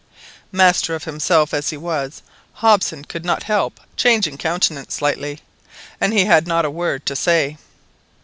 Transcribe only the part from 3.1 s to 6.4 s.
not help changing countenance slightly, and he